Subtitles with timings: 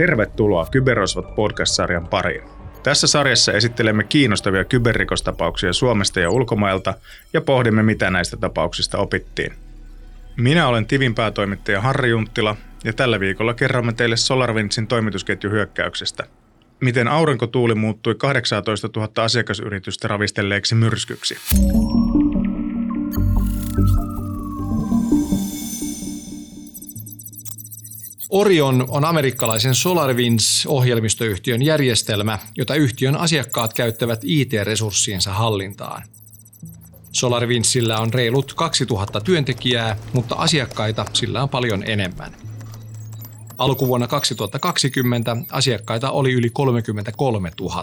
[0.00, 2.42] Tervetuloa Kyberosvat podcast-sarjan pariin.
[2.82, 6.94] Tässä sarjassa esittelemme kiinnostavia kyberrikostapauksia Suomesta ja ulkomailta
[7.32, 9.52] ja pohdimme, mitä näistä tapauksista opittiin.
[10.36, 16.24] Minä olen Tivin päätoimittaja Harri Junttila ja tällä viikolla kerromme teille SolarWindsin toimitusketjuhyökkäyksestä.
[16.80, 21.36] Miten aurinkotuuli muuttui 18 000 asiakasyritystä ravistelleeksi myrskyksi.
[28.30, 36.02] Orion on amerikkalaisen SolarWinds-ohjelmistoyhtiön järjestelmä, jota yhtiön asiakkaat käyttävät IT-resurssiensa hallintaan.
[37.12, 42.36] SolarWindsillä on reilut 2000 työntekijää, mutta asiakkaita sillä on paljon enemmän.
[43.58, 47.82] Alkuvuonna 2020 asiakkaita oli yli 33 000.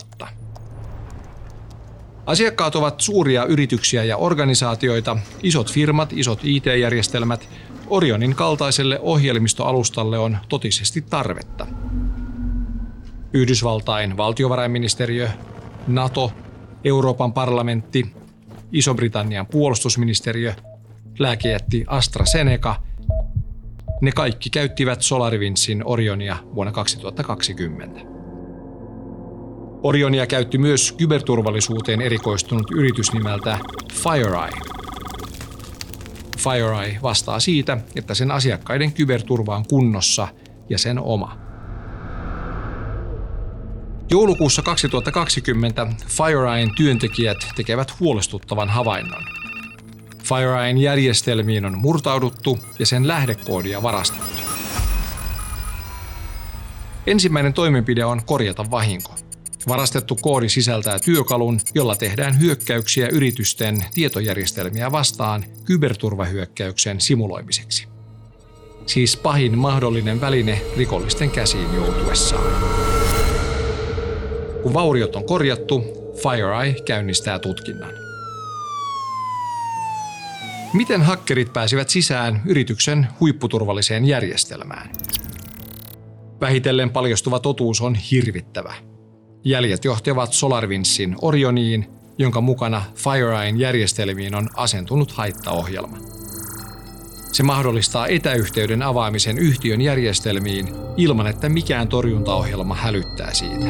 [2.25, 7.49] Asiakkaat ovat suuria yrityksiä ja organisaatioita, isot firmat, isot IT-järjestelmät
[7.89, 11.67] Orionin kaltaiselle ohjelmistoalustalle on totisesti tarvetta.
[13.33, 15.29] Yhdysvaltain valtiovarainministeriö,
[15.87, 16.31] NATO,
[16.83, 18.15] Euroopan parlamentti,
[18.71, 20.53] Iso-Britannian puolustusministeriö,
[21.19, 22.75] lääkejätti AstraZeneca,
[24.01, 28.01] ne kaikki käyttivät SolarWindsin Orionia vuonna 2020.
[29.83, 33.57] Orionia käytti myös kyberturvallisuuteen erikoistunut yritys nimeltä
[33.93, 34.76] FireEye,
[36.37, 40.27] FireEye vastaa siitä, että sen asiakkaiden kyberturva on kunnossa
[40.69, 41.37] ja sen oma.
[44.11, 49.23] Joulukuussa 2020 FireEyen työntekijät tekevät huolestuttavan havainnon.
[50.23, 54.41] FireEyen järjestelmiin on murtauduttu ja sen lähdekoodia varastettu.
[57.07, 59.15] Ensimmäinen toimenpide on korjata vahinko–
[59.67, 67.87] Varastettu koodi sisältää työkalun, jolla tehdään hyökkäyksiä yritysten tietojärjestelmiä vastaan kyberturvahyökkäyksen simuloimiseksi.
[68.85, 72.53] Siis pahin mahdollinen väline rikollisten käsiin joutuessaan.
[74.63, 75.83] Kun vauriot on korjattu,
[76.23, 77.91] FireEye käynnistää tutkinnan.
[80.73, 84.89] Miten hakkerit pääsivät sisään yrityksen huipputurvalliseen järjestelmään?
[86.41, 88.73] Vähitellen paljastuva totuus on hirvittävä–
[89.47, 95.97] Jäljet johtavat SolarWindsin Orioniin, jonka mukana FireEyen järjestelmiin on asentunut haittaohjelma.
[97.31, 103.65] Se mahdollistaa etäyhteyden avaamisen yhtiön järjestelmiin ilman, että mikään torjuntaohjelma hälyttää siitä.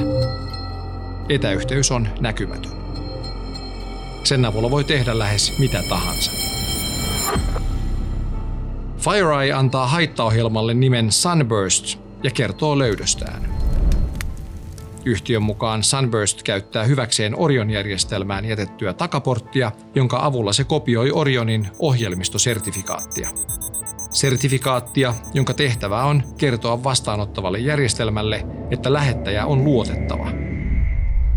[1.30, 2.72] Etäyhteys on näkymätön.
[4.24, 6.32] Sen avulla voi tehdä lähes mitä tahansa.
[8.98, 13.57] FireEye antaa haittaohjelmalle nimen Sunburst ja kertoo löydöstään.
[15.08, 23.30] Yhtiön mukaan Sunburst käyttää hyväkseen Orion-järjestelmään jätettyä takaporttia, jonka avulla se kopioi Orionin ohjelmistosertifikaattia.
[24.14, 30.32] Sertifikaattia, jonka tehtävä on kertoa vastaanottavalle järjestelmälle, että lähettäjä on luotettava.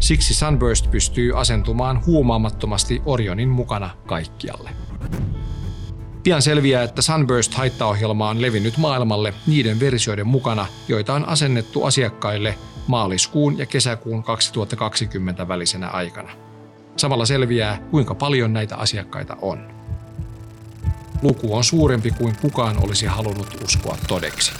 [0.00, 4.70] Siksi Sunburst pystyy asentumaan huomaamattomasti Orionin mukana kaikkialle.
[6.22, 12.54] Pian selviää, että Sunburst-haittaohjelma on levinnyt maailmalle niiden versioiden mukana, joita on asennettu asiakkaille
[12.90, 16.30] maaliskuun ja kesäkuun 2020 välisenä aikana.
[16.96, 19.68] Samalla selviää, kuinka paljon näitä asiakkaita on.
[21.22, 24.52] Luku on suurempi kuin kukaan olisi halunnut uskoa todeksi.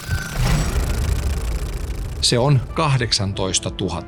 [2.21, 4.03] Se on 18 000.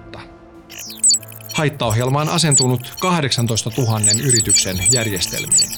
[1.53, 5.69] Haittaohjelma on asentunut 18 000 yrityksen järjestelmiin.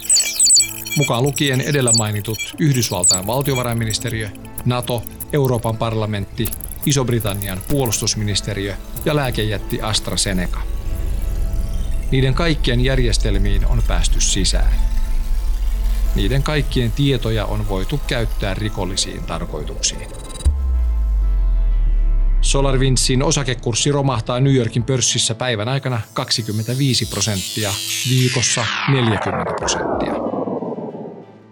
[0.97, 4.29] Mukaan lukien edellä mainitut Yhdysvaltain valtiovarainministeriö,
[4.65, 6.45] NATO, Euroopan parlamentti
[6.85, 8.75] Iso-Britannian puolustusministeriö
[9.05, 10.59] ja lääkejätti AstraZeneca.
[12.11, 14.73] Niiden kaikkien järjestelmiin on päästy sisään.
[16.15, 20.07] Niiden kaikkien tietoja on voitu käyttää rikollisiin tarkoituksiin.
[22.41, 27.69] SolarWindsin osakekurssi romahtaa New Yorkin pörssissä päivän aikana 25 prosenttia,
[28.09, 30.24] viikossa 40 prosenttia.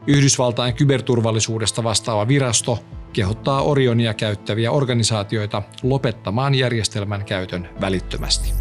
[0.07, 2.79] Yhdysvaltain kyberturvallisuudesta vastaava virasto
[3.13, 8.53] kehottaa Orionia käyttäviä organisaatioita lopettamaan järjestelmän käytön välittömästi.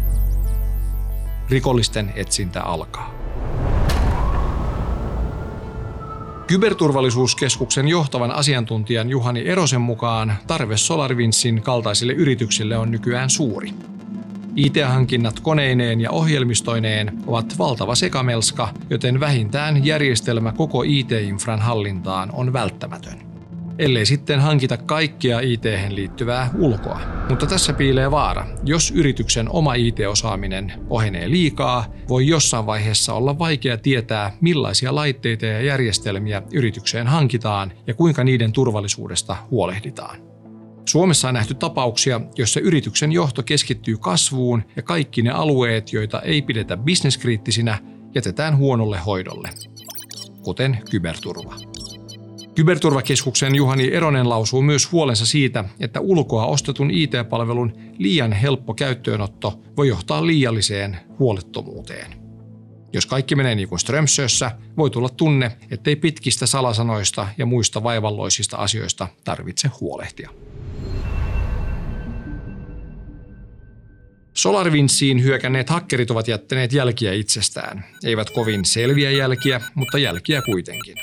[1.49, 3.13] Rikollisten etsintä alkaa.
[6.47, 13.73] Kyberturvallisuuskeskuksen johtavan asiantuntijan Juhani Erosen mukaan tarve SolarWindsin kaltaisille yrityksille on nykyään suuri.
[14.55, 23.33] IT-hankinnat koneineen ja ohjelmistoineen ovat valtava sekamelska, joten vähintään järjestelmä koko IT-infran hallintaan on välttämätön
[23.79, 27.01] ellei sitten hankita kaikkea it liittyvää ulkoa.
[27.29, 28.47] Mutta tässä piilee vaara.
[28.63, 35.61] Jos yrityksen oma IT-osaaminen ohenee liikaa, voi jossain vaiheessa olla vaikea tietää, millaisia laitteita ja
[35.61, 40.32] järjestelmiä yritykseen hankitaan ja kuinka niiden turvallisuudesta huolehditaan.
[40.85, 46.41] Suomessa on nähty tapauksia, joissa yrityksen johto keskittyy kasvuun ja kaikki ne alueet, joita ei
[46.41, 47.79] pidetä bisneskriittisinä,
[48.15, 49.49] jätetään huonolle hoidolle,
[50.43, 51.55] kuten kyberturva.
[52.55, 59.87] Kyberturvakeskuksen Juhani Eronen lausuu myös huolensa siitä, että ulkoa ostetun IT-palvelun liian helppo käyttöönotto voi
[59.87, 62.23] johtaa liialliseen huolettomuuteen.
[62.93, 68.57] Jos kaikki menee niin kuin Strömsössä, voi tulla tunne, ettei pitkistä salasanoista ja muista vaivalloisista
[68.57, 70.29] asioista tarvitse huolehtia.
[74.33, 77.85] SolarWindsiin hyökänneet hakkerit ovat jättäneet jälkiä itsestään.
[78.03, 80.95] Eivät kovin selviä jälkiä, mutta jälkiä kuitenkin.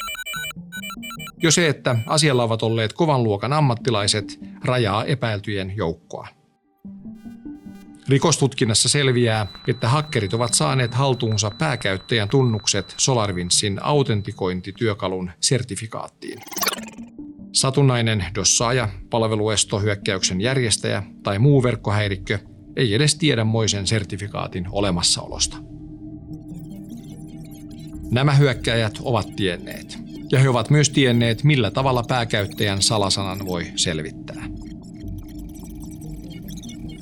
[1.42, 6.28] Jo se, että asialla ovat olleet kovan luokan ammattilaiset, rajaa epäiltyjen joukkoa.
[8.08, 16.38] Rikostutkinnassa selviää, että hakkerit ovat saaneet haltuunsa pääkäyttäjän tunnukset SolarWindsin autentikointityökalun sertifikaattiin.
[17.52, 22.38] Satunnainen dossaaja, palveluestohyökkäyksen järjestäjä tai muu verkkohäirikkö
[22.76, 25.56] ei edes tiedä moisen sertifikaatin olemassaolosta.
[28.10, 29.98] Nämä hyökkäjät ovat tienneet,
[30.32, 34.48] ja he ovat myös tienneet, millä tavalla pääkäyttäjän salasanan voi selvittää.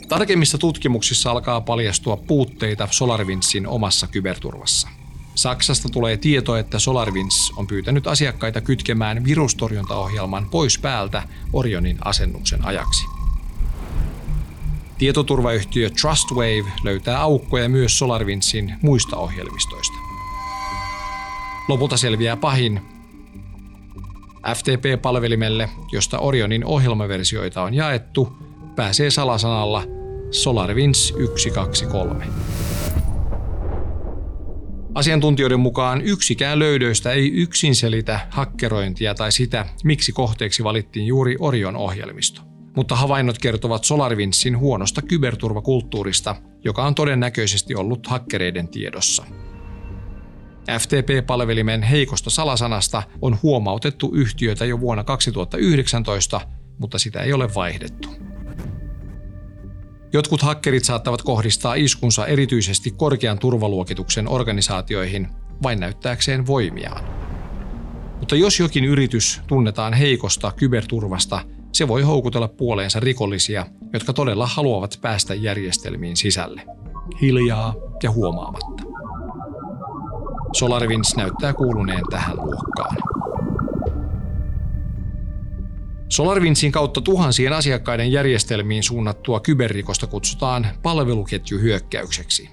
[0.09, 4.88] Tarkemmissa tutkimuksissa alkaa paljastua puutteita SolarWindsin omassa kyberturvassa.
[5.35, 11.23] Saksasta tulee tieto, että SolarWinds on pyytänyt asiakkaita kytkemään virustorjuntaohjelman pois päältä
[11.53, 13.18] Orionin asennuksen ajaksi.
[14.99, 19.99] Tietoturvayhtiö Trustwave löytää aukkoja myös SolarWindsin muista ohjelmistoista.
[21.69, 22.81] Lopulta selviää pahin.
[24.55, 28.33] FTP-palvelimelle, josta Orionin ohjelmaversioita on jaettu,
[28.77, 29.85] pääsee salasanalla
[30.31, 32.27] SolarWinds 123.
[34.95, 41.77] Asiantuntijoiden mukaan yksikään löydöistä ei yksin selitä hakkerointia tai sitä, miksi kohteeksi valittiin juuri Orion
[41.77, 42.48] ohjelmisto.
[42.79, 49.25] Mutta havainnot kertovat SolarWindsin huonosta kyberturvakulttuurista, joka on todennäköisesti ollut hakkereiden tiedossa.
[50.79, 56.41] FTP-palvelimen heikosta salasanasta on huomautettu yhtiötä jo vuonna 2019,
[56.79, 58.09] mutta sitä ei ole vaihdettu.
[60.13, 65.29] Jotkut hakkerit saattavat kohdistaa iskunsa erityisesti korkean turvaluokituksen organisaatioihin
[65.63, 67.05] vain näyttääkseen voimiaan.
[68.19, 71.41] Mutta jos jokin yritys tunnetaan heikosta kyberturvasta,
[71.73, 76.62] se voi houkutella puoleensa rikollisia, jotka todella haluavat päästä järjestelmiin sisälle.
[77.23, 78.82] Hiljaa ja huomaamatta.
[80.53, 82.97] SolarWinds näyttää kuuluneen tähän luokkaan.
[86.09, 92.50] SolarWindsin kautta tuhansien asiakkaiden järjestelmiin suunnattua kyberrikosta kutsutaan palveluketjuhyökkäykseksi.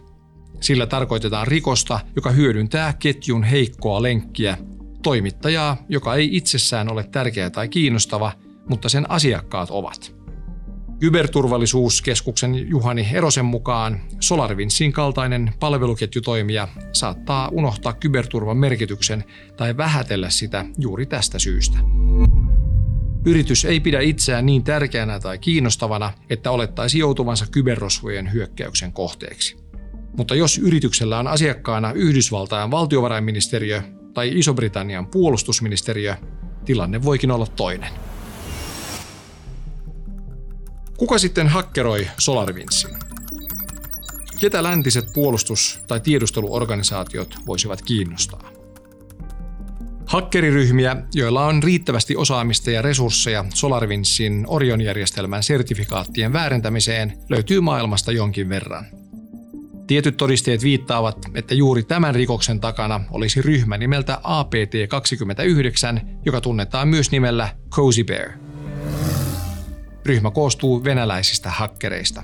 [0.61, 4.57] Sillä tarkoitetaan rikosta, joka hyödyntää ketjun heikkoa lenkkiä,
[5.03, 8.31] toimittajaa, joka ei itsessään ole tärkeä tai kiinnostava,
[8.69, 10.15] mutta sen asiakkaat ovat.
[10.99, 19.23] Kyberturvallisuuskeskuksen Juhani Erosen mukaan SolarWindsin kaltainen palveluketjutoimija saattaa unohtaa kyberturvan merkityksen
[19.57, 21.77] tai vähätellä sitä juuri tästä syystä.
[23.25, 29.57] Yritys ei pidä itseään niin tärkeänä tai kiinnostavana, että olettaisi joutuvansa kyberrosvojen hyökkäyksen kohteeksi.
[30.17, 33.81] Mutta jos yrityksellä on asiakkaana Yhdysvaltain valtiovarainministeriö
[34.13, 36.15] tai Iso-Britannian puolustusministeriö,
[36.65, 37.89] tilanne voikin olla toinen.
[40.97, 42.97] Kuka sitten hakkeroi SolarWindsin?
[44.39, 48.51] Ketä läntiset puolustus- tai tiedusteluorganisaatiot voisivat kiinnostaa?
[50.05, 58.85] Hakkeriryhmiä, joilla on riittävästi osaamista ja resursseja SolarWindsin Orion-järjestelmän sertifikaattien väärentämiseen, löytyy maailmasta jonkin verran.
[59.87, 67.11] Tietyt todisteet viittaavat, että juuri tämän rikoksen takana olisi ryhmä nimeltä APT29, joka tunnetaan myös
[67.11, 68.44] nimellä Cozy Bear.
[70.05, 72.23] Ryhmä koostuu venäläisistä hakkereista.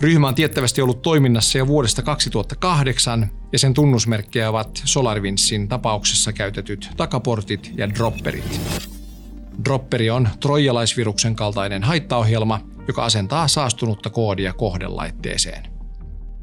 [0.00, 0.34] Ryhmä on
[0.82, 8.60] ollut toiminnassa jo vuodesta 2008 ja sen tunnusmerkkejä ovat SolarWindsin tapauksessa käytetyt takaportit ja dropperit.
[9.64, 15.62] Dropperi on trojalaisviruksen kaltainen haittaohjelma, joka asentaa saastunutta koodia kohdelaitteeseen.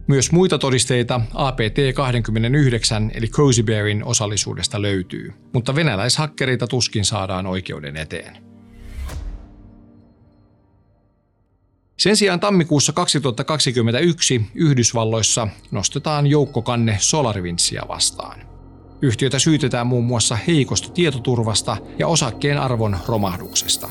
[0.07, 8.48] Myös muita todisteita APT-29 eli Cozy Bearin osallisuudesta löytyy, mutta venäläishakkereita tuskin saadaan oikeuden eteen.
[11.99, 18.39] Sen sijaan tammikuussa 2021 Yhdysvalloissa nostetaan joukkokanne SolarWindsia vastaan.
[19.01, 23.89] Yhtiötä syytetään muun muassa heikosta tietoturvasta ja osakkeen arvon romahduksesta.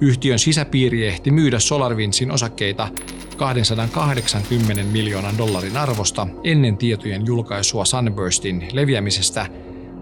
[0.00, 2.88] Yhtiön sisäpiiri ehti myydä SolarWindsin osakkeita
[3.36, 9.46] 280 miljoonan dollarin arvosta ennen tietojen julkaisua Sunburstin leviämisestä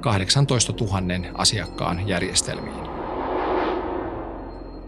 [0.01, 2.92] 18 000 asiakkaan järjestelmiin.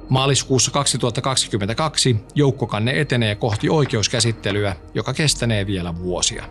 [0.09, 6.45] Maaliskuussa 2022 joukkokanne etenee kohti oikeuskäsittelyä, joka kestänee vielä vuosia.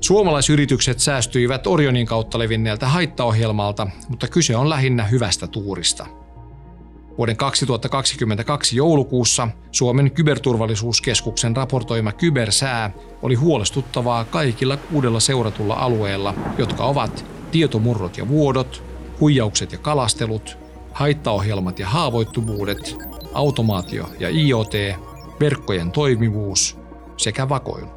[0.00, 6.06] Suomalaisyritykset säästyivät Orionin kautta levinneeltä haittaohjelmalta, mutta kyse on lähinnä hyvästä tuurista.
[7.18, 12.90] Vuoden 2022 joulukuussa Suomen kyberturvallisuuskeskuksen raportoima kybersää
[13.22, 20.58] oli huolestuttavaa kaikilla kuudella seuratulla alueella, jotka ovat tietomurrot ja vuodot, huijaukset ja kalastelut,
[20.92, 22.96] haittaohjelmat ja haavoittuvuudet,
[23.34, 24.72] automaatio ja IoT,
[25.40, 26.78] verkkojen toimivuus
[27.16, 27.88] sekä vakoilu.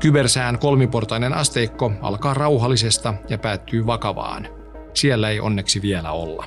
[0.00, 4.48] Kybersään kolmiportainen asteikko alkaa rauhallisesta ja päättyy vakavaan.
[4.94, 6.46] Siellä ei onneksi vielä olla.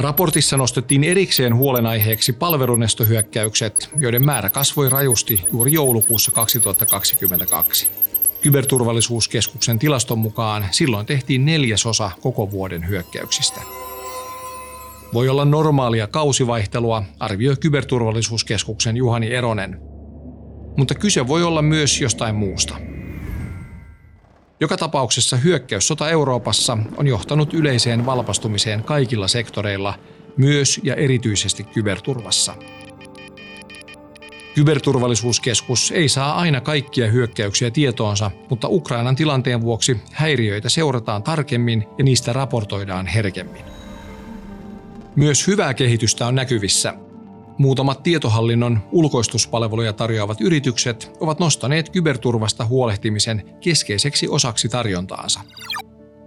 [0.00, 8.07] Raportissa nostettiin erikseen huolenaiheeksi palvelunestohyökkäykset, joiden määrä kasvoi rajusti juuri joulukuussa 2022.
[8.42, 13.60] Kyberturvallisuuskeskuksen tilaston mukaan silloin tehtiin neljäsosa koko vuoden hyökkäyksistä.
[15.12, 19.80] Voi olla normaalia kausivaihtelua, arvioi Kyberturvallisuuskeskuksen Juhani Eronen–
[20.78, 22.76] mutta kyse voi olla myös jostain muusta.
[24.60, 29.94] Joka tapauksessa hyökkäyssota Euroopassa on johtanut yleiseen valpastumiseen kaikilla sektoreilla,
[30.36, 32.54] myös ja erityisesti kyberturvassa.
[34.58, 42.04] Kyberturvallisuuskeskus ei saa aina kaikkia hyökkäyksiä tietoonsa, mutta Ukrainan tilanteen vuoksi häiriöitä seurataan tarkemmin ja
[42.04, 43.64] niistä raportoidaan herkemmin.
[45.16, 46.94] Myös hyvää kehitystä on näkyvissä,
[47.58, 55.40] Muutamat tietohallinnon ulkoistuspalveluja tarjoavat yritykset ovat nostaneet kyberturvasta huolehtimisen keskeiseksi osaksi tarjontaansa.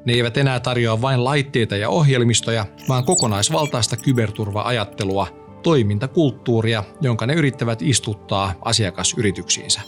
[0.05, 7.82] Ne eivät enää tarjoa vain laitteita ja ohjelmistoja, vaan kokonaisvaltaista kyberturva-ajattelua, toimintakulttuuria, jonka ne yrittävät
[7.82, 9.82] istuttaa asiakasyrityksiinsä.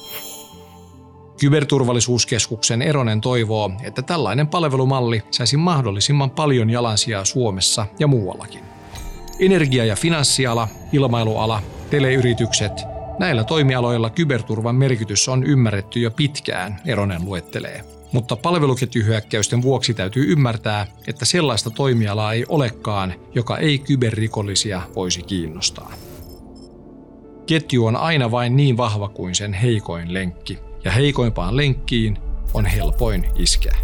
[1.39, 8.63] Kyberturvallisuuskeskuksen Eronen toivoo, että tällainen palvelumalli saisi mahdollisimman paljon jalansijaa Suomessa ja muuallakin.
[9.39, 12.71] Energia- ja finanssiala, ilmailuala, teleyritykset,
[13.19, 17.92] näillä toimialoilla kyberturvan merkitys on ymmärretty jo pitkään, Eronen luettelee.
[18.13, 25.93] Mutta palveluketjuhyökkäysten vuoksi täytyy ymmärtää, että sellaista toimialaa ei olekaan, joka ei kyberrikollisia voisi kiinnostaa.
[27.45, 32.17] Ketju on aina vain niin vahva kuin sen heikoin lenkki, ja heikoimpaan lenkkiin
[32.53, 33.77] on helpoin iskeä.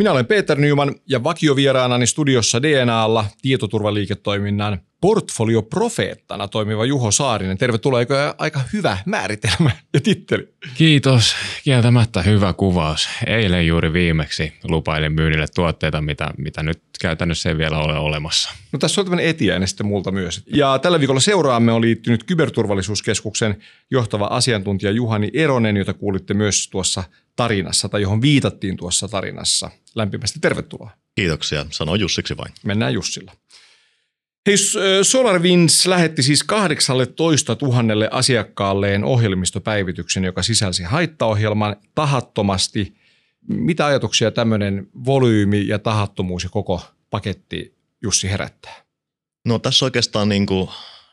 [0.00, 7.58] Minä olen Peter Nyman ja vakiovieraanani studiossa DNAlla tietoturvaliiketoiminnan portfolioprofeettana toimiva Juho Saarinen.
[7.58, 10.48] Tervetuloa, eikö aika hyvä määritelmä ja titteli?
[10.74, 11.34] Kiitos.
[11.64, 13.08] Kieltämättä hyvä kuvaus.
[13.26, 18.50] Eilen juuri viimeksi lupailin myynnille tuotteita, mitä, mitä nyt käytännössä ei vielä ole olemassa.
[18.72, 20.42] No tässä on tämmöinen etiäinen sitten multa myös.
[20.54, 27.04] Ja tällä viikolla seuraamme on liittynyt Kyberturvallisuuskeskuksen johtava asiantuntija Juhani Eronen, jota kuulitte myös tuossa
[27.36, 29.70] tarinassa tai johon viitattiin tuossa tarinassa.
[29.94, 30.90] Lämpimästi tervetuloa.
[31.14, 31.66] Kiitoksia.
[31.70, 32.52] Sano Jussiksi vain.
[32.64, 33.32] Mennään Jussilla.
[34.50, 34.56] Hei,
[35.02, 42.94] SolarWinds lähetti siis 18 000 asiakkaalleen ohjelmistopäivityksen, joka sisälsi haittaohjelman tahattomasti.
[43.48, 48.84] Mitä ajatuksia tämmöinen volyymi ja tahattomuus ja koko paketti Jussi herättää?
[49.44, 50.68] No tässä oikeastaan niin kuin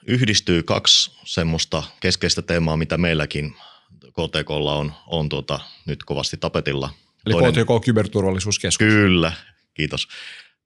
[0.07, 3.55] yhdistyy kaksi semmoista keskeistä teemaa, mitä meilläkin
[3.99, 6.89] KTKlla on, on tuota, nyt kovasti tapetilla.
[7.25, 8.87] Eli Toinen, KTK Kyberturvallisuuskeskus.
[8.87, 9.31] Kyllä,
[9.73, 10.07] kiitos.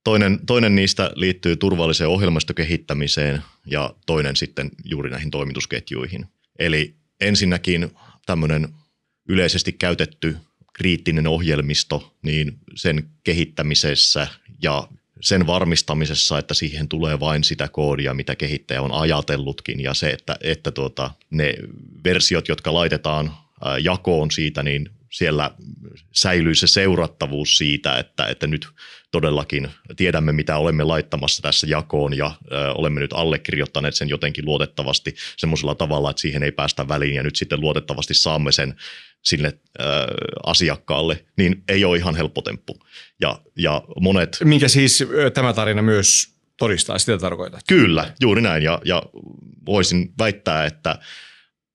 [0.04, 6.26] Toinen, toinen niistä liittyy turvalliseen ohjelmistokehittämiseen ja toinen sitten juuri näihin toimitusketjuihin.
[6.58, 7.90] Eli ensinnäkin
[8.26, 8.68] tämmöinen
[9.28, 10.36] yleisesti käytetty
[10.72, 14.26] kriittinen ohjelmisto, niin sen kehittämisessä
[14.62, 14.88] ja
[15.20, 20.36] sen varmistamisessa, että siihen tulee vain sitä koodia, mitä kehittäjä on ajatellutkin ja se, että,
[20.40, 21.54] että tuota, ne
[22.04, 23.34] versiot, jotka laitetaan
[23.82, 25.50] jakoon siitä, niin siellä
[26.12, 28.68] säilyy se seurattavuus siitä, että, että nyt
[29.10, 35.14] todellakin tiedämme, mitä olemme laittamassa tässä jakoon ja ö, olemme nyt allekirjoittaneet sen jotenkin luotettavasti
[35.36, 38.74] semmoisella tavalla, että siihen ei päästä väliin ja nyt sitten luotettavasti saamme sen
[39.22, 39.82] sille ö,
[40.46, 42.78] asiakkaalle, niin ei ole ihan helppo temppu.
[43.20, 44.38] Ja, ja monet...
[44.44, 45.04] Minkä siis
[45.34, 47.60] tämä tarina myös todistaa, sitä tarkoittaa?
[47.68, 49.02] Kyllä, juuri näin ja, ja
[49.66, 50.98] voisin väittää, että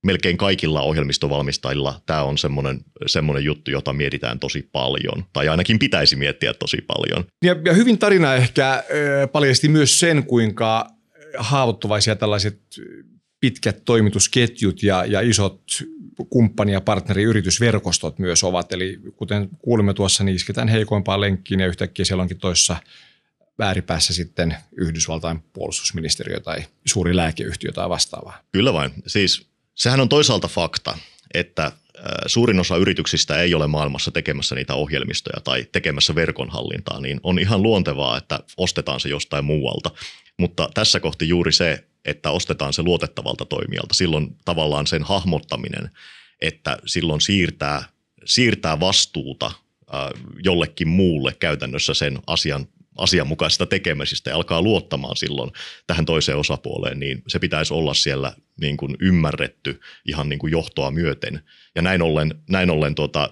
[0.08, 6.16] melkein kaikilla ohjelmistovalmistajilla tämä on semmoinen, semmoinen juttu, jota mietitään tosi paljon, tai ainakin pitäisi
[6.16, 7.26] miettiä tosi paljon.
[7.44, 8.84] Ja, ja hyvin tarina ehkä äh,
[9.32, 10.88] paljasti myös sen, kuinka
[11.38, 12.62] haavoittuvaisia tällaiset
[13.40, 15.62] pitkät toimitusketjut ja, ja isot
[16.30, 18.72] kumppani- ja partneriyritysverkostot myös ovat.
[18.74, 22.76] Eli kuten kuulimme tuossa, niin isketään heikoimpaan lenkkiin ja yhtäkkiä siellä onkin toissa
[23.60, 28.42] ääripäässä sitten Yhdysvaltain puolustusministeriö tai suuri lääkeyhtiö tai vastaavaa.
[28.52, 28.92] Kyllä vain.
[29.08, 29.48] Siis
[29.78, 30.98] sehän on toisaalta fakta,
[31.34, 31.72] että
[32.26, 37.64] suurin osa yrityksistä ei ole maailmassa tekemässä niitä ohjelmistoja tai tekemässä verkonhallintaa, niin on ihan
[37.64, 39.92] luontevaa, että ostetaan se jostain muualta.
[40.38, 45.92] Mutta tässä kohti juuri se, että ostetaan se luotettavalta toimijalta, silloin tavallaan sen hahmottaminen,
[46.42, 47.84] että silloin siirtää,
[48.26, 49.52] siirtää vastuuta
[50.44, 52.68] jollekin muulle käytännössä sen asian
[52.98, 55.52] asianmukaisista tekemisistä ja alkaa luottamaan silloin
[55.88, 60.92] tähän toiseen osapuoleen, niin se pitäisi olla siellä niin kuin ymmärretty ihan niin kuin johtoa
[60.92, 61.42] myöten.
[61.76, 63.30] Ja näin ollen, näin ollen tuota,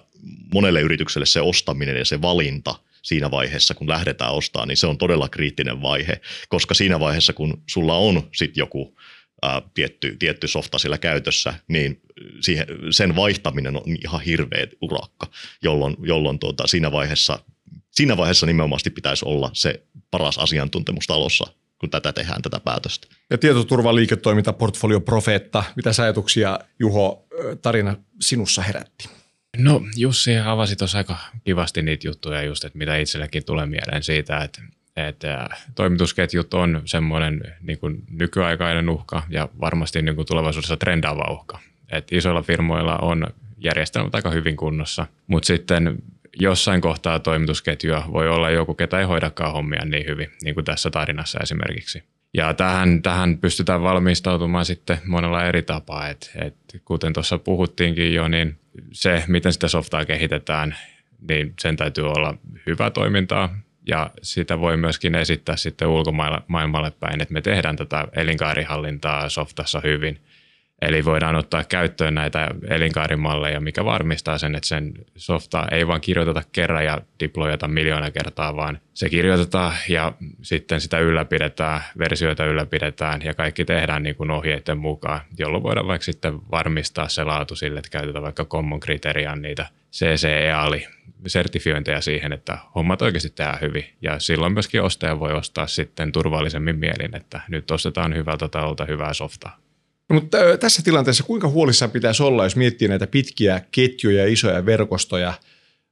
[0.54, 4.98] monelle yritykselle se ostaminen ja se valinta siinä vaiheessa, kun lähdetään ostamaan, niin se on
[4.98, 8.96] todella kriittinen vaihe, koska siinä vaiheessa, kun sulla on sitten joku
[9.42, 12.00] ää, tietty, tietty softa siellä käytössä, niin
[12.40, 15.26] siihen, sen vaihtaminen on ihan hirveä urakka,
[15.62, 17.38] jolloin, jolloin tuota, siinä vaiheessa
[17.96, 21.46] siinä vaiheessa nimenomaan pitäisi olla se paras asiantuntemus talossa,
[21.78, 23.06] kun tätä tehdään, tätä päätöstä.
[23.30, 27.26] Ja tietoturvaliiketoiminta, portfolio profeetta, mitä ajatuksia Juho
[27.62, 29.08] tarina sinussa herätti?
[29.58, 34.38] No Jussi avasi tuossa aika kivasti niitä juttuja just, että mitä itsellekin tulee mieleen siitä,
[34.38, 34.62] että,
[34.96, 41.58] että toimitusketjut on semmoinen niin kuin nykyaikainen uhka ja varmasti niin kuin tulevaisuudessa trendaava uhka.
[41.92, 43.26] että isoilla firmoilla on
[43.58, 45.96] järjestelmät aika hyvin kunnossa, mutta sitten
[46.40, 50.90] jossain kohtaa toimitusketjua voi olla joku, ketä ei hoidakaan hommia niin hyvin, niin kuin tässä
[50.90, 52.02] tarinassa esimerkiksi.
[52.34, 56.08] Ja tähän, tähän pystytään valmistautumaan sitten monella eri tapaa.
[56.08, 58.58] Et, et kuten tuossa puhuttiinkin jo, niin
[58.92, 60.76] se, miten sitä softaa kehitetään,
[61.28, 62.34] niin sen täytyy olla
[62.66, 63.58] hyvä toimintaa.
[63.88, 70.18] Ja sitä voi myöskin esittää sitten ulkomaailmalle päin, että me tehdään tätä elinkaarihallintaa softassa hyvin–
[70.82, 76.42] Eli voidaan ottaa käyttöön näitä elinkaarimalleja, mikä varmistaa sen, että sen softa ei vaan kirjoiteta
[76.52, 83.34] kerran ja deployata miljoona kertaa, vaan se kirjoitetaan ja sitten sitä ylläpidetään, versioita ylläpidetään ja
[83.34, 87.90] kaikki tehdään niin kuin ohjeiden mukaan, jolloin voidaan vaikka sitten varmistaa se laatu sille, että
[87.90, 90.86] käytetään vaikka common kriterian niitä CCEALI
[91.26, 93.84] sertifiointeja siihen, että hommat oikeasti tehdään hyvin.
[94.02, 99.12] Ja silloin myöskin ostaja voi ostaa sitten turvallisemmin mielin, että nyt ostetaan hyvältä talolta hyvää
[99.14, 99.65] softaa.
[100.12, 105.34] Mutta tässä tilanteessa kuinka huolissaan pitäisi olla, jos miettii näitä pitkiä ketjuja ja isoja verkostoja,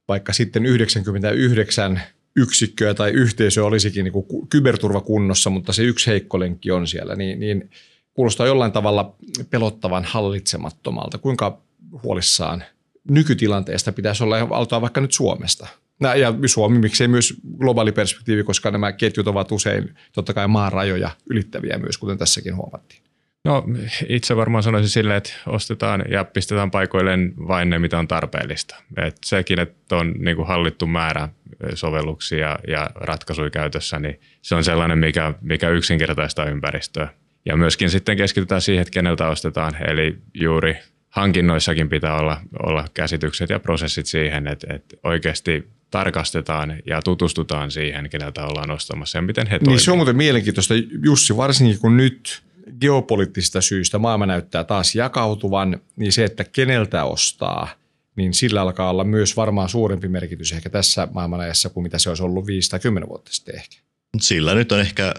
[0.07, 2.01] vaikka sitten 99
[2.35, 7.39] yksikköä tai yhteisö olisikin niin kuin kyberturvakunnossa, mutta se yksi heikko lenkki on siellä, niin,
[7.39, 7.69] niin
[8.13, 9.15] kuulostaa jollain tavalla
[9.49, 11.17] pelottavan hallitsemattomalta.
[11.17, 11.61] Kuinka
[12.03, 12.63] huolissaan
[13.09, 14.49] nykytilanteesta pitäisi olla, ja
[14.81, 15.67] vaikka nyt Suomesta?
[16.01, 21.11] Ja Suomi, miksei myös globaali perspektiivi, koska nämä ketjut ovat usein totta kai maan rajoja
[21.29, 23.04] ylittäviä myös, kuten tässäkin huomattiin.
[23.45, 23.63] No
[24.09, 28.75] itse varmaan sanoisin silleen, että ostetaan ja pistetään paikoilleen vain ne, mitä on tarpeellista.
[28.97, 31.29] Et sekin, että on niin kuin hallittu määrä
[31.73, 37.07] sovelluksia ja ratkaisuja käytössä, niin se on sellainen, mikä, mikä yksinkertaistaa ympäristöä.
[37.45, 39.75] Ja myöskin sitten keskitytään siihen, että keneltä ostetaan.
[39.87, 40.77] Eli juuri
[41.09, 48.09] hankinnoissakin pitää olla, olla käsitykset ja prosessit siihen, että, että oikeasti tarkastetaan ja tutustutaan siihen,
[48.09, 52.45] keneltä ollaan ostamassa ja miten he Niin se on muuten mielenkiintoista, Jussi, varsinkin kun nyt
[52.81, 57.67] geopoliittisista syistä maailma näyttää taas jakautuvan, niin se, että keneltä ostaa,
[58.15, 62.23] niin sillä alkaa olla myös varmaan suurempi merkitys ehkä tässä maailmanajassa kuin mitä se olisi
[62.23, 63.77] ollut 5 tai 10 vuotta sitten ehkä.
[64.21, 65.13] Sillä nyt on ehkä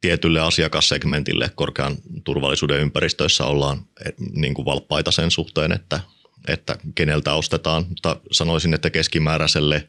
[0.00, 6.00] tietylle asiakassegmentille korkean turvallisuuden ympäristöissä ollaan eh, niin kuin valppaita sen suhteen, että,
[6.48, 9.88] että keneltä ostetaan, mutta sanoisin, että keskimääräiselle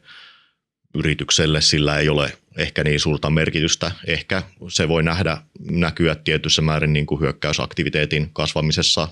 [0.94, 3.92] yritykselle sillä ei ole ehkä niin suurta merkitystä.
[4.06, 5.38] Ehkä se voi nähdä,
[5.70, 9.08] näkyä tietyssä määrin niin kuin hyökkäysaktiviteetin kasvamisessa.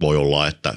[0.00, 0.74] Voi olla, että,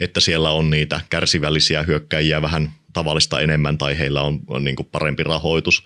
[0.00, 4.88] että siellä on niitä kärsivällisiä hyökkäjiä vähän tavallista enemmän tai heillä on, on niin kuin
[4.92, 5.84] parempi rahoitus,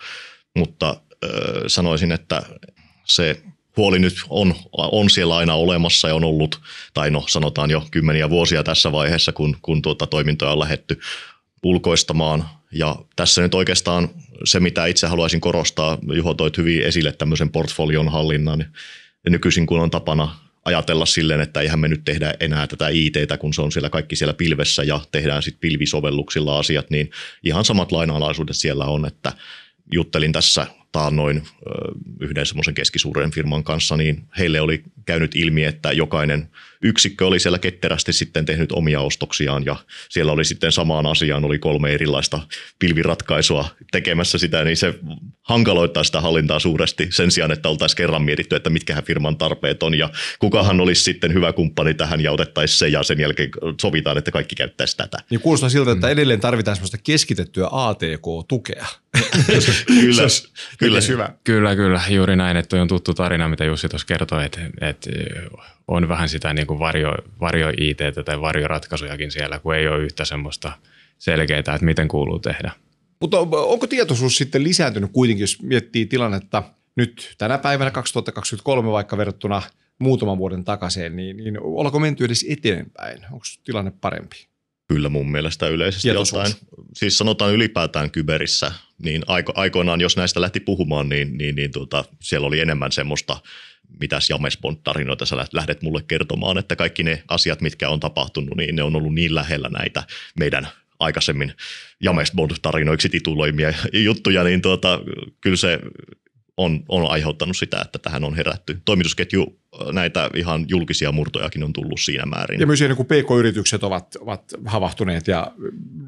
[0.56, 0.88] mutta
[1.24, 1.30] äh,
[1.66, 2.42] sanoisin, että
[3.04, 3.42] se
[3.76, 6.60] huoli nyt on, on siellä aina olemassa ja on ollut,
[6.94, 11.00] tai no sanotaan jo kymmeniä vuosia tässä vaiheessa, kun, kun tuota toimintoja on lähetty
[11.62, 12.48] ulkoistamaan.
[12.72, 14.08] Ja tässä nyt oikeastaan
[14.44, 18.64] se, mitä itse haluaisin korostaa, Juho toit hyvin esille tämmöisen portfolion hallinnan.
[19.24, 23.38] Ja nykyisin kun on tapana ajatella silleen, että eihän me nyt tehdä enää tätä ITtä,
[23.38, 27.10] kun se on siellä kaikki siellä pilvessä ja tehdään sitten pilvisovelluksilla asiat, niin
[27.42, 29.32] ihan samat lainalaisuudet siellä on, että
[29.92, 31.42] juttelin tässä taannoin
[32.20, 36.48] yhden semmoisen keskisuuren firman kanssa, niin heille oli käynyt ilmi, että jokainen
[36.82, 39.76] yksikkö oli siellä ketterästi sitten tehnyt omia ostoksiaan ja
[40.08, 42.40] siellä oli sitten samaan asiaan oli kolme erilaista
[42.78, 44.94] pilviratkaisua tekemässä sitä, niin se
[45.42, 49.94] hankaloittaa sitä hallintaa suuresti sen sijaan, että oltaisiin kerran mietitty, että mitkähän firman tarpeet on
[49.94, 54.30] ja kukahan olisi sitten hyvä kumppani tähän ja otettaisiin se ja sen jälkeen sovitaan, että
[54.30, 55.18] kaikki käyttäisi tätä.
[55.30, 58.86] Niin kuulostaa siltä, että edelleen tarvitaan semmoista keskitettyä ATK-tukea
[59.46, 60.20] kyllä,
[60.78, 61.00] kyllä.
[61.08, 61.30] Hyvä.
[61.44, 62.02] Kyllä, kyllä.
[62.08, 65.10] Juuri näin, että on tuttu tarina, mitä Jussi tuossa kertoi, että, että
[65.88, 70.24] on vähän sitä niin kuin varjo, varjo it tai varjoratkaisujakin siellä, kun ei ole yhtä
[70.24, 70.72] semmoista
[71.18, 72.72] selkeää, että miten kuuluu tehdä.
[73.20, 76.62] Mutta onko tietoisuus sitten lisääntynyt kuitenkin, jos miettii tilannetta
[76.96, 79.62] nyt tänä päivänä 2023 vaikka verrattuna
[79.98, 83.18] muutaman vuoden takaisin, niin, niin ollaanko menty edes eteenpäin?
[83.24, 84.48] Onko tilanne parempi?
[84.88, 86.52] Kyllä mun mielestä yleisesti jotain.
[86.98, 92.04] Siis sanotaan ylipäätään kyberissä, niin aiko, aikoinaan jos näistä lähti puhumaan, niin, niin, niin tuota,
[92.20, 93.36] siellä oli enemmän semmoista,
[94.00, 98.82] mitäs Jamesbond-tarinoita sä lähdet mulle kertomaan, että kaikki ne asiat, mitkä on tapahtunut, niin ne
[98.82, 100.02] on ollut niin lähellä näitä
[100.38, 100.68] meidän
[101.00, 101.52] aikaisemmin
[102.04, 105.00] Jamesbond-tarinoiksi tituloimia juttuja, niin tuota,
[105.40, 105.78] kyllä se
[106.58, 108.80] on, on aiheuttanut sitä, että tähän on herätty.
[108.84, 109.58] Toimitusketju
[109.92, 112.60] näitä ihan julkisia murtojakin on tullut siinä määrin.
[112.60, 115.52] Ja myös niin kuin PK-yritykset ovat, ovat havahtuneet ja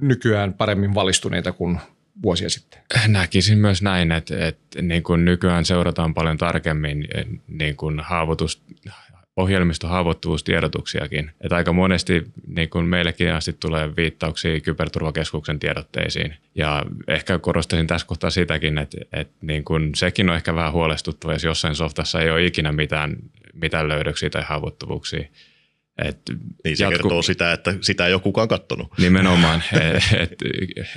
[0.00, 1.78] nykyään paremmin valistuneita kuin
[2.22, 2.80] vuosia sitten.
[3.06, 7.08] Näkisin myös näin, että, että niin kuin nykyään seurataan paljon tarkemmin
[7.48, 8.62] niin kuin haavoitus,
[9.40, 11.30] ohjelmistohaavoittuvuustiedotuksiakin.
[11.40, 16.34] Että aika monesti niin kuin meillekin asti tulee viittauksia kyberturvakeskuksen tiedotteisiin.
[16.54, 21.32] Ja ehkä korostaisin tässä kohtaa sitäkin, että, että niin kuin sekin on ehkä vähän huolestuttava,
[21.32, 23.16] jos jossain softassa ei ole ikinä mitään,
[23.54, 25.24] mitään löydöksiä tai haavoittuvuuksia.
[26.04, 26.18] Et
[26.64, 26.96] niin se jatku...
[26.96, 28.88] kertoo sitä, että sitä ei ole kukaan katsonut.
[28.98, 29.62] Nimenomaan.
[29.72, 30.38] et, et,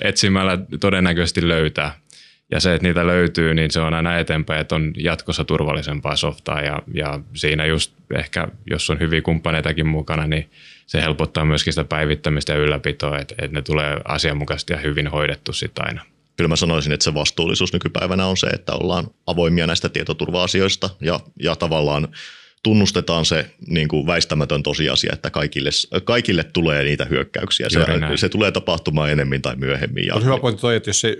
[0.01, 2.02] etsimällä todennäköisesti löytää.
[2.51, 6.61] Ja se, että niitä löytyy, niin se on aina eteenpäin, että on jatkossa turvallisempaa softaa.
[6.61, 10.49] Ja, ja siinä just ehkä, jos on hyviä kumppaneitakin mukana, niin
[10.85, 15.53] se helpottaa myöskin sitä päivittämistä ja ylläpitoa, että, että ne tulee asianmukaisesti ja hyvin hoidettu
[15.53, 16.05] sitten aina.
[16.37, 21.19] Kyllä mä sanoisin, että se vastuullisuus nykypäivänä on se, että ollaan avoimia näistä tietoturva-asioista ja,
[21.39, 22.07] ja tavallaan–
[22.63, 25.69] tunnustetaan se niin kuin väistämätön tosiasia, että kaikille,
[26.03, 27.69] kaikille tulee niitä hyökkäyksiä.
[27.69, 27.79] Se,
[28.15, 30.05] se tulee tapahtumaan enemmän tai myöhemmin.
[30.05, 30.15] Ja...
[30.15, 31.17] On hyvä pointti toi, että jos se,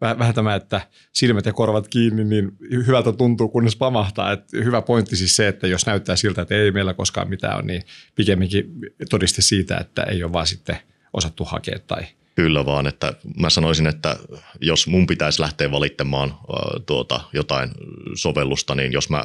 [0.00, 0.80] vähän, vähän tämä, että
[1.12, 4.32] silmät ja korvat kiinni, niin hyvältä tuntuu, kunnes pamahtaa.
[4.32, 7.62] Että hyvä pointti siis se, että jos näyttää siltä, että ei meillä koskaan mitään ole,
[7.62, 7.82] niin
[8.14, 8.64] pikemminkin
[9.10, 10.78] todiste siitä, että ei ole vaan sitten
[11.12, 12.02] osattu hakea tai
[12.36, 14.16] Kyllä vaan, että mä sanoisin, että
[14.60, 16.34] jos mun pitäisi lähteä valittamaan
[16.86, 17.70] tuota, jotain
[18.14, 19.24] sovellusta, niin jos mä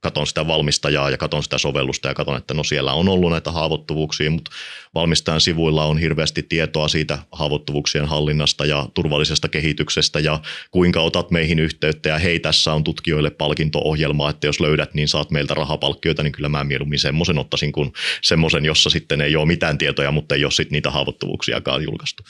[0.00, 3.52] katon sitä valmistajaa ja katon sitä sovellusta ja katon, että no siellä on ollut näitä
[3.52, 4.50] haavoittuvuuksia, mutta
[4.94, 11.58] valmistajan sivuilla on hirveästi tietoa siitä haavoittuvuuksien hallinnasta ja turvallisesta kehityksestä ja kuinka otat meihin
[11.58, 16.32] yhteyttä ja hei tässä on tutkijoille palkinto-ohjelma, että jos löydät niin saat meiltä rahapalkkioita, niin
[16.32, 20.44] kyllä mä mieluummin semmoisen ottaisin kuin semmoisen, jossa sitten ei ole mitään tietoja, mutta ei
[20.44, 22.22] ole sitten niitä haavoittuvuuksiakaan julkaistu.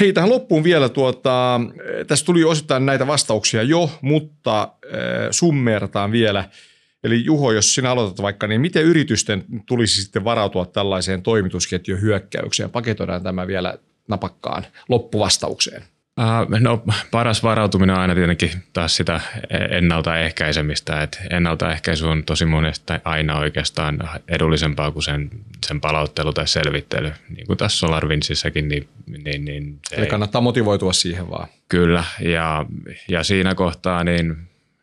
[0.00, 1.60] Hei, tähän loppuun vielä, tuota,
[2.06, 4.68] tässä tuli osittain näitä vastauksia jo, mutta äh,
[5.30, 6.44] summertaan vielä–
[7.04, 12.70] Eli Juho, jos sinä aloitat vaikka, niin miten yritysten tulisi sitten varautua tällaiseen toimitusketjun hyökkäykseen?
[12.70, 15.82] Paketoidaan tämä vielä napakkaan loppuvastaukseen.
[16.60, 19.20] No paras varautuminen on aina tietenkin taas sitä
[19.70, 25.30] ennaltaehkäisemistä, että ennaltaehkäisy on tosi monesti aina oikeastaan edullisempaa kuin sen,
[25.66, 27.12] sen palauttelu tai selvittely.
[27.36, 28.88] Niin kuin tässä SolarWindsissäkin, niin,
[29.24, 31.48] niin, niin Eli kannattaa motivoitua siihen vaan.
[31.68, 32.66] Kyllä, ja,
[33.08, 34.36] ja siinä kohtaa niin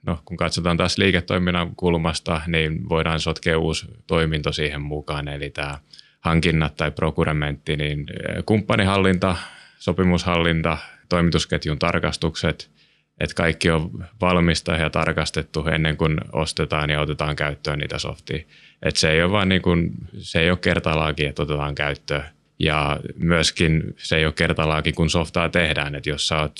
[0.05, 5.79] no, kun katsotaan taas liiketoiminnan kulmasta, niin voidaan sotkea uusi toiminto siihen mukaan, eli tämä
[6.19, 9.35] hankinnat tai prokurementti, niin eh, kumppanihallinta,
[9.79, 10.77] sopimushallinta,
[11.09, 12.71] toimitusketjun tarkastukset,
[13.19, 18.45] että kaikki on valmista ja tarkastettu ennen kuin ostetaan ja otetaan käyttöön niitä softia.
[18.81, 22.23] Että se ei ole vaan niin kuin, se ei ole kertalaakin, että otetaan käyttöön.
[22.59, 25.95] Ja myöskin se ei ole kertalaakin, kun softaa tehdään.
[25.95, 26.59] Että jos sä oot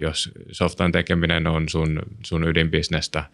[0.00, 3.24] jos softan tekeminen on sun, sun ydinbisnestä,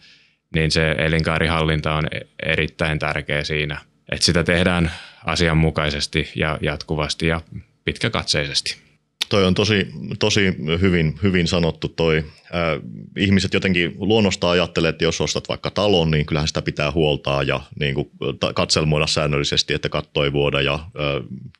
[0.54, 2.04] niin se elinkaarihallinta on
[2.42, 3.80] erittäin tärkeä siinä,
[4.12, 4.90] että sitä tehdään
[5.24, 7.40] asianmukaisesti ja jatkuvasti ja
[7.84, 8.83] pitkäkatseisesti.
[9.28, 9.86] Toi on tosi,
[10.18, 12.16] tosi hyvin, hyvin sanottu toi.
[12.16, 12.80] Äh,
[13.18, 17.60] ihmiset jotenkin luonnosta ajattelee, että jos ostat vaikka talon, niin kyllähän sitä pitää huoltaa ja
[17.80, 18.10] niin kuin,
[18.54, 20.90] katselmoida säännöllisesti, että katto ei vuoda ja äh,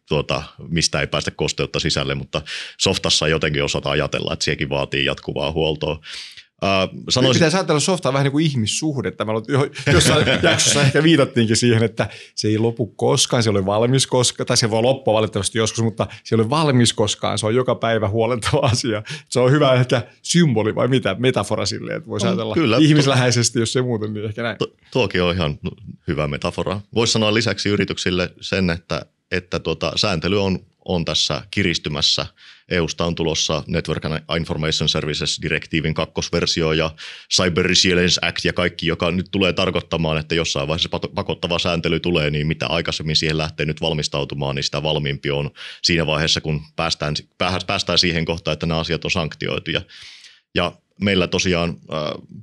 [0.09, 2.43] tuota, mistä ei päästä kosteutta sisälle, mutta
[2.79, 6.01] softassa jotenkin osata ajatella, että sekin vaatii jatkuvaa huoltoa.
[6.63, 7.39] Uh, sanoisin...
[7.39, 9.27] Pitäisi ajatella softaa vähän niin kuin ihmissuhdetta.
[9.93, 14.57] Jossain jaksossa ehkä viitattiinkin siihen, että se ei lopu koskaan, se oli valmis koskaan, tai
[14.57, 18.67] se voi loppua valitettavasti joskus, mutta se oli valmis koskaan, se on joka päivä huolentava
[18.67, 19.03] asia.
[19.29, 23.73] Se on hyvä ehkä symboli vai mitä, metafora silleen, että voisi ajatella kyllä, ihmisläheisesti, jos
[23.73, 24.57] se muuten, niin ehkä näin.
[24.93, 25.59] Tuokin on ihan
[26.09, 26.81] hyvä metafora.
[26.95, 32.27] Voisi sanoa lisäksi yrityksille sen, että, että tuota, sääntely on on tässä kiristymässä.
[32.69, 34.03] EUsta on tulossa Network
[34.37, 36.91] Information Services direktiivin kakkosversio ja
[37.35, 42.31] Cyber Resilience Act ja kaikki, joka nyt tulee tarkoittamaan, että jossain vaiheessa pakottava sääntely tulee,
[42.31, 45.51] niin mitä aikaisemmin siihen lähtee nyt valmistautumaan, niin sitä valmiimpi on
[45.83, 47.15] siinä vaiheessa, kun päästään,
[47.67, 49.71] päästään siihen kohtaan, että nämä asiat on sanktioitu.
[50.55, 51.77] Ja meillä tosiaan äh,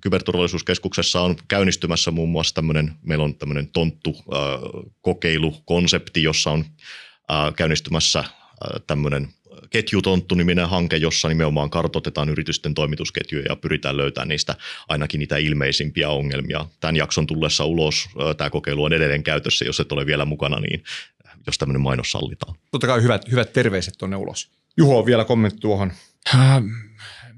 [0.01, 6.65] kyberturvallisuuskeskuksessa on käynnistymässä muun muassa tämmöinen, meillä on tämmöinen tonttu-kokeilukonsepti, jossa on äh,
[7.55, 8.27] käynnistymässä äh,
[8.87, 9.27] tämmöinen
[9.69, 14.55] ketjutonttu-niminen hanke, jossa nimenomaan kartoitetaan yritysten toimitusketjuja ja pyritään löytämään niistä
[14.89, 16.65] ainakin niitä ilmeisimpiä ongelmia.
[16.79, 20.83] Tämän jakson tullessa ulos tämä kokeilu on edelleen käytössä, jos et ole vielä mukana, niin
[21.47, 22.55] jos tämmöinen mainos sallitaan.
[22.71, 24.49] Totta kai hyvät, hyvät terveiset tuonne ulos.
[24.77, 25.91] Juho, vielä kommentti tuohon.
[26.35, 26.63] Äh,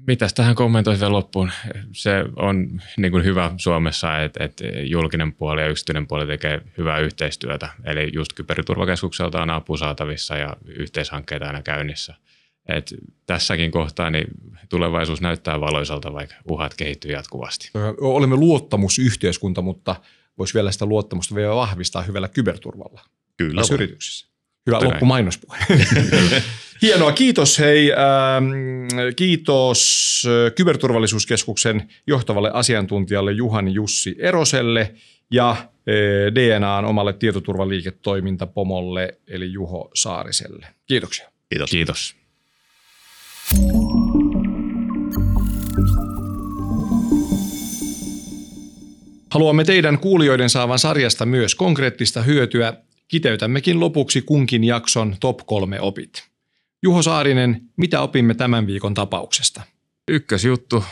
[0.06, 1.50] mitäs tähän kommentoisi vielä loppuun?
[1.92, 6.98] Se on niin kuin hyvä Suomessa, että, että julkinen puoli ja yksityinen puoli tekee hyvää
[6.98, 7.68] yhteistyötä.
[7.84, 12.14] Eli just kyberturvakeskukselta on apu saatavissa ja yhteishankkeita aina käynnissä.
[12.68, 12.94] Et
[13.26, 14.26] tässäkin kohtaa niin
[14.68, 17.70] tulevaisuus näyttää valoisalta, vaikka uhat kehittyy jatkuvasti.
[18.00, 19.96] Olemme luottamusyhteiskunta, mutta
[20.38, 23.00] voisi vielä sitä luottamusta vielä vahvistaa hyvällä kyberturvalla.
[23.36, 23.62] Kyllä.
[23.72, 24.33] yrityksissä.
[24.66, 24.94] Hyvä Tänään.
[24.94, 25.56] loppumainospue.
[26.82, 27.92] Hienoa, kiitos hei.
[27.92, 28.52] Ähm,
[29.16, 34.94] kiitos äh, Kyberturvallisuuskeskuksen johtavalle asiantuntijalle Juhani Jussi Eroselle
[35.30, 35.66] ja äh,
[36.34, 40.66] DNAn omalle tietoturvaliiketoimintapomolle eli Juho Saariselle.
[40.86, 41.28] Kiitoksia.
[41.48, 41.70] Kiitos.
[41.70, 42.14] Kiitos.
[49.30, 52.72] Haluamme teidän kuulijoiden saavan sarjasta myös konkreettista hyötyä.
[53.08, 56.28] Kiteytämmekin lopuksi kunkin jakson top kolme opit.
[56.82, 59.62] Juho Saarinen, mitä opimme tämän viikon tapauksesta?
[60.08, 60.84] Ykkösjuttu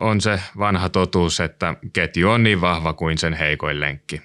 [0.00, 4.22] on se vanha totuus, että ketju on niin vahva kuin sen heikoin lenkki.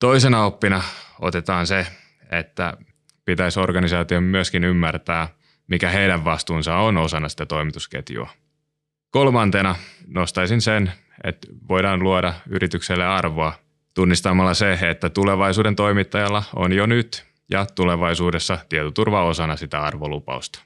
[0.00, 0.82] Toisena oppina
[1.20, 1.86] otetaan se,
[2.30, 2.76] että
[3.24, 5.28] pitäisi organisaation myöskin ymmärtää,
[5.66, 8.30] mikä heidän vastuunsa on osana sitä toimitusketjua.
[9.10, 10.92] Kolmantena nostaisin sen,
[11.24, 13.52] että voidaan luoda yritykselle arvoa
[13.96, 20.62] tunnistamalla se, että tulevaisuuden toimittajalla on jo nyt ja tulevaisuudessa tietoturva osana sitä arvolupausta.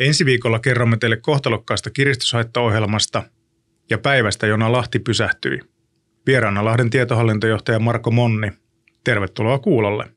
[0.00, 3.22] Ensi viikolla kerromme teille kohtalokkaasta kiristyshaittaohjelmasta
[3.90, 5.60] ja päivästä, jona Lahti pysähtyi.
[6.26, 8.52] Vieraana Lahden tietohallintojohtaja Marko Monni.
[9.04, 10.13] Tervetuloa kuulolle.